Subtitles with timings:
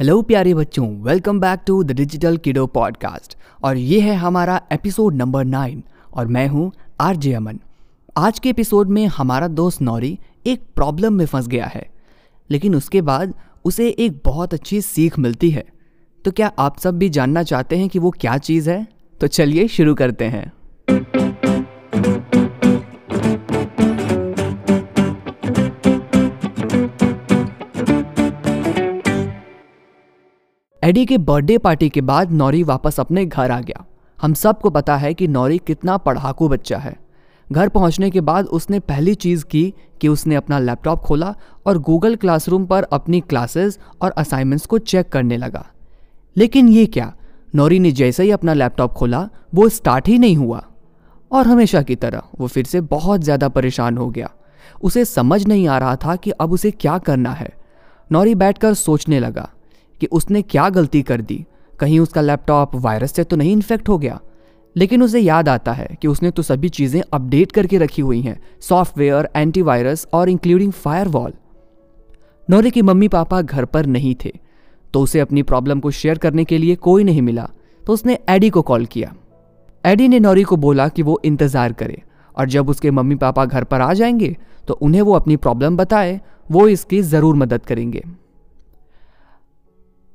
[0.00, 5.14] Hello प्यारे बच्चों welcome back to the Digital Kiddo podcast और ये है हमारा एपिसोड
[5.14, 5.82] नंबर नाइन
[6.14, 7.58] और मैं हूँ आरजे अमन।
[8.16, 11.86] आज के एपिसोड में हमारा दोस्त नौरी एक प्रॉब्लम में फंस गया है,
[12.50, 13.34] लेकिन उसके बाद
[13.64, 15.64] उसे एक बहुत अच्छी सीख मिलती है।
[16.24, 18.86] तो क्या आप सब भी जानना चाहते हैं कि वो क्या चीज़ है?
[19.20, 20.52] तो चलिए शुरू करते हैं।
[30.90, 33.84] एडी के बर्थडे पार्टी के बाद नौरी वापस अपने घर आ गया।
[34.18, 36.94] हम सबको पता है कि नौरी कितना पढ़ाकू बच्चा है।
[37.52, 39.62] घर पहुँचने के बाद उसने पहली चीज़ की
[40.00, 41.34] कि उसने अपना लैपटॉप खोला
[41.66, 45.64] और गूगल क्लासरूम पर अपनी क्लासेस और असाइनमेंट्स को चेक करने लगा।
[46.36, 47.12] लेकिन ये क्या?
[47.54, 50.64] नौरी ने जैसे ही अपना लैपटॉप खोला, वो स्टार्ट ही नहीं हुआ।
[51.32, 54.30] और हमेशा की तरह वो फिर से बहुत ज़्यादा परेशान हो गया।
[54.82, 57.52] उसे समझ नहीं आ रहा था कि अब उसे क्या करना है।
[58.10, 59.48] नौरी बैठकर सोचने लगा
[60.00, 61.44] कि उसने क्या गलती कर दी।
[61.80, 64.18] कहीं उसका लैपटॉप वायरस से तो नहीं इन्फेक्ट हो गया।
[64.76, 68.38] लेकिन उसे याद आता है कि उसने तो सभी चीज़ें अपडेट करके रखी हुई हैं,
[68.60, 71.32] सॉफ्टवेयर एंटीवायरस और इंक्लूडिंग फायरवॉल
[72.48, 74.32] नौरे के मम्मी पापा घर पर नहीं थे
[74.94, 77.48] तो उसे अपनी प्रॉब्लम को शेयर करने के लिए कोई नहीं मिला
[77.84, 79.12] तो उसने एडी को कॉल किया।
[79.84, 82.02] एडी ने नौरी को बोला कि वो इंतज़ार करे
[82.34, 84.36] और जब उसके मम्मी पापा घर पर आ जाएँगे
[84.68, 86.20] तो उन्हें वो अपनी प्रॉब्लम बताए,
[86.50, 88.02] वो इसकी ज़रूर मदद करेंगे।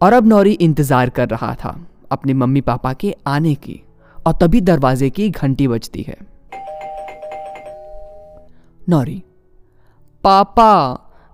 [0.00, 1.78] और अब नौरी इंतज़ार कर रहा था
[2.12, 3.80] अपने मम्मी पापा के आने की,
[4.16, 6.16] और तभी दरवाजे की घंटी बजती है।
[8.80, 9.22] नौरी,
[10.24, 10.72] पापा,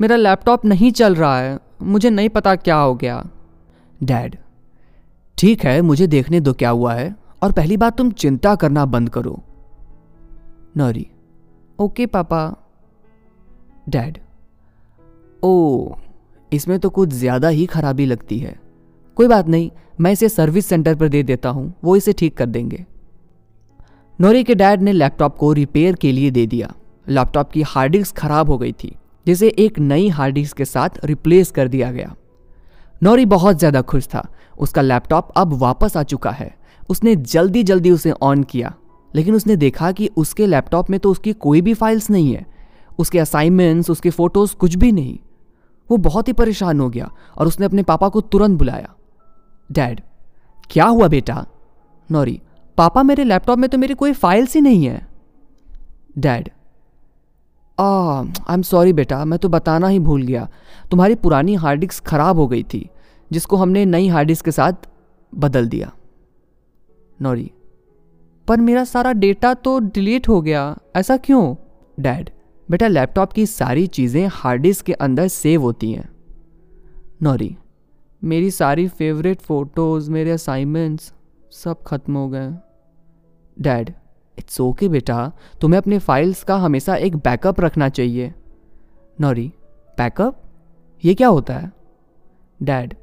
[0.00, 3.22] मेरा लैपटॉप नहीं चल रहा है, मुझे नहीं पता क्या हो गया।
[4.02, 4.36] डैड,
[5.38, 9.08] ठीक है, मुझे देखने दो क्या हुआ है, और पहली बात तुम चिंता करना बंद
[9.08, 9.38] करो।
[10.76, 11.06] नौरी,
[11.78, 12.44] ओके पापा।
[13.88, 14.18] डैड,
[15.42, 15.94] ओ
[16.52, 18.54] इसमें तो कुछ ज़्यादा ही खराबी लगती है।
[19.16, 22.46] कोई बात नहीं, मैं इसे सर्विस सेंटर पर दे देता हूँ, वो इसे ठीक कर
[22.46, 22.84] देंगे।
[24.18, 26.72] नोरी के डैड ने लैपटॉप को रिपेयर के लिए दे दिया।
[27.06, 28.94] लैपटॉप की हार्ड डिस्क खराब हो गई थी,
[29.26, 32.14] जिसे एक नई हार्ड डिस्क के साथ रिप्लेस कर दिया गया।
[33.02, 34.26] नौरी बहुत ज़्यादा खुश था।
[34.58, 36.54] उसका लैपटॉप अब वापस आ चुका है।
[36.90, 38.74] उसने जल्दी जल्दी उसे ऑन किया,
[39.10, 42.46] लेकिन उसने देखा कि उसके लैपटॉप में तो उसकी कोई भी फाइल्स नहीं है।
[42.98, 45.18] उसके असाइनमेंट्स, उसके फ़ोटोज़ कुछ भी नहीं।
[45.92, 48.94] वो बहुत ही परेशान हो गया और उसने अपने पापा को तुरंत बुलाया।
[49.70, 50.00] डैड,
[50.70, 51.44] क्या हुआ बेटा?
[52.10, 52.40] नौरी,
[52.78, 55.06] पापा मेरे लैपटॉप में तो मेरी कोई फाइल्स ही नहीं है।
[56.18, 56.50] डैड
[57.78, 60.48] आई एम सॉरी बेटा, मैं तो बताना ही भूल गया।
[60.90, 62.88] तुम्हारी पुरानी हार्ड डिस्क खराब हो गई थी,
[63.30, 64.88] जिसको हमने नई हार्ड डिस्क के साथ
[65.32, 65.90] बदल दिया।
[67.18, 67.50] नौरी,
[68.46, 71.54] पर मेरा सारा डेटा तो डिलीट हो गया, ऐसा क्यों?
[71.98, 72.30] डैड
[72.72, 76.08] बेटा लैपटॉप की सारी चीज़ें हार्ड डिस्क के अंदर सेव होती हैं।
[77.22, 77.56] नौरी,
[78.22, 81.12] मेरी सारी फेवरेट फ़ोटोज़ मेरे असाइनमेंट्स
[81.52, 82.48] सब खत्म हो गए।
[83.56, 83.92] डैड
[84.38, 88.32] इट्स ओके बेटा, तुम्हें अपने फाइल्स का हमेशा एक बैकअप रखना चाहिए।
[89.20, 89.46] नौरी
[89.98, 90.42] बैकअप
[91.02, 91.72] ये क्या होता है?
[92.60, 92.94] डैड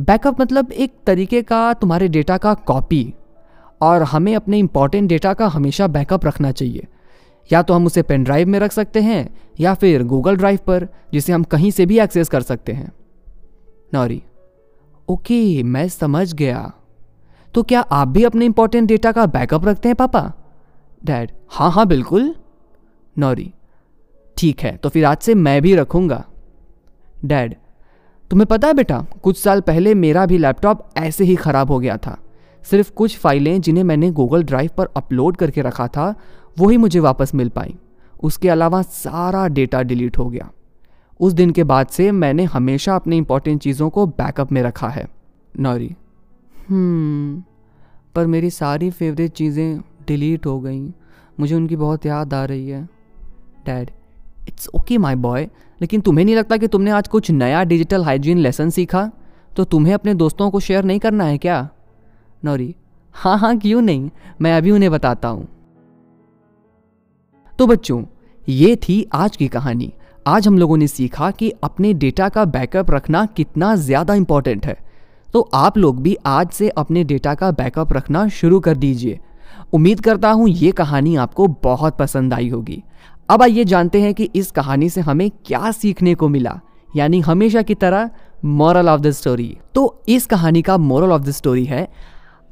[0.00, 3.14] बैकअप मतलब एक तरीके का तुम्हारे डेटा का कॉपी
[3.80, 6.86] और हमें अपने इंपॉर्टेंट डेटा का हमेशा बैकअप रखना चाहिए।
[7.50, 9.28] या तो हम उसे पेन ड्राइव में रख सकते हैं,
[9.60, 12.92] या फिर गूगल ड्राइव पर, जिसे हम कहीं से भी एक्सेस कर सकते हैं।
[13.92, 14.22] नौरी
[15.08, 16.72] ओके मैं समझ गया।
[17.54, 20.32] तो क्या आप भी अपने इंपॉर्टेंट डेटा का बैकअप रखते हैं, पापा?
[21.02, 22.34] डैड हाँ हाँ बिल्कुल।
[23.16, 23.52] नौरी
[24.36, 26.24] ठीक है तो फिर आज से मैं भी रखूँगा।
[27.24, 27.54] डैड
[28.30, 31.96] तुम्हें पता है बेटा, कुछ साल पहले मेरा भी लैपटॉप ऐसे ही ख़राब हो गया
[31.96, 32.16] था।
[32.62, 36.14] सिर्फ़ कुछ फाइलें जिन्हें मैंने गूगल ड्राइव पर अपलोड करके रखा था
[36.56, 37.74] वही मुझे वापस मिल पाई।
[38.22, 40.50] उसके अलावा सारा डेटा डिलीट हो गया।
[41.20, 45.06] उस दिन के बाद से मैंने हमेशा अपनी इंपॉर्टेंट चीज़ों को बैकअप में रखा है,
[45.54, 45.94] नौरी।
[46.68, 47.42] हम्म
[48.14, 50.80] पर मेरी सारी फेवरेट चीज़ें डिलीट हो गई।
[51.40, 52.82] मुझे उनकी बहुत याद आ रही है।
[53.66, 53.90] Dad
[54.48, 55.48] it's okay my boy
[55.80, 59.10] लेकिन तुम्हें नहीं लगता कि तुमने आज कुछ नया डिजिटल हाइजीन लेसन सीखा?
[59.56, 61.68] तो तुम्हें अपने दोस्तों को शेयर नहीं करना है क्या?
[62.44, 62.74] नौरी
[63.14, 64.10] हाँ हाँ क्यों नहीं?
[64.40, 65.46] मैं अभी उन्हें बताता हूँ।
[67.58, 68.02] तो बच्चों,
[68.46, 69.92] ये थी आज की कहानी।
[70.26, 74.76] आज हम लोगों ने सीखा कि अपने डेटा का बैकअप रखना कितना ज़्यादा इंपॉर्टेंट है।
[75.28, 79.18] तो आप लोग भी आज से अपने डेटा का बैकअप रखना शुरू कर दीजिए।
[79.72, 82.82] उम्मीद करता हूँ ये कहानी आपको बहुत पसंद आई होगी।
[83.28, 86.58] अब आइए जानते हैं कि इस कहानी से हमें क्या सीखने को मिला,
[86.90, 88.10] यानी हमेशा की तरह
[88.44, 91.88] मॉरल ऑफ़ द स्टोरी तो इस कहानी का मॉरल ऑफ़ द स्टोरी है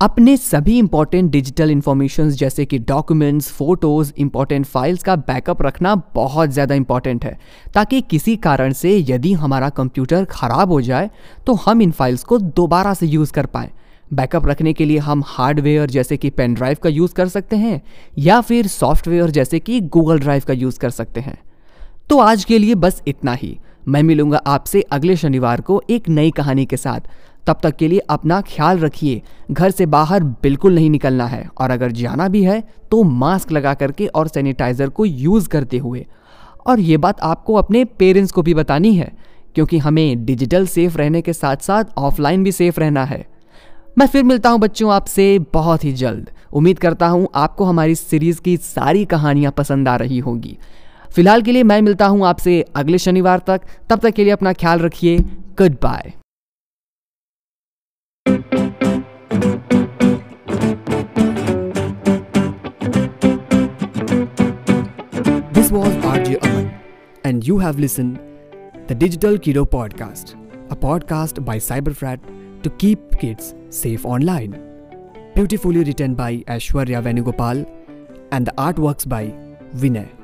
[0.00, 6.50] अपने सभी इंपॉर्टेंट डिजिटल इंफॉर्मेशन जैसे कि डॉक्यूमेंट्स फ़ोटोज़ इंपॉर्टेंट फाइल्स का बैकअप रखना बहुत
[6.50, 7.36] ज़्यादा इंपॉर्टेंट है।
[7.74, 11.10] ताकि किसी कारण से यदि हमारा कंप्यूटर ख़राब हो जाए
[11.46, 13.70] तो हम इन फाइल्स को दोबारा से यूज़ कर पाएँ।
[14.10, 17.80] बैकअप रखने के लिए हम हार्डवेयर जैसे कि पेन ड्राइव का यूज़ कर सकते हैं,
[18.18, 21.38] या फिर सॉफ्टवेयर जैसे कि गूगल ड्राइव का यूज़ कर सकते हैं।
[22.10, 23.58] तो आज के लिए बस इतना ही।
[23.88, 27.00] मैं मिलूँगा आपसे अगले शनिवार को एक नई कहानी के साथ।
[27.46, 31.70] तब तक के लिए अपना ख्याल रखिए। घर से बाहर बिल्कुल नहीं निकलना है। और
[31.70, 36.06] अगर जाना भी है तो मास्क लगा करके और सैनिटाइज़र को यूज़ करते हुए।
[36.66, 39.12] और ये बात आपको अपने पेरेंट्स को भी बतानी है,
[39.54, 43.24] क्योंकि हमें डिजिटल सेफ़ रहने के साथ साथ ऑफलाइन भी सेफ़ रहना है।
[43.98, 48.40] मैं फिर मिलता हूँ बच्चों आपसे बहुत ही जल्द। उम्मीद करता हूँ आपको हमारी सीरीज़
[48.40, 50.56] की सारी कहानियाँ पसंद आ रही होंगी।
[51.06, 53.60] फ़िलहाल के लिए मैं मिलता हूँ आपसे अगले शनिवार तक।
[53.90, 55.18] तब तक के लिए अपना ख्याल रखिए।
[55.82, 56.12] Goodbye
[65.74, 66.72] was RJ Aman,
[67.24, 68.20] and you have listened
[68.86, 70.34] the Digital Kiddo Podcast,
[70.70, 74.52] a podcast by Cyberfrat to keep kids safe online.
[75.34, 77.66] Beautifully written by Ashwarya Venugopal
[78.30, 79.34] and the artworks by
[79.74, 80.23] Vinay.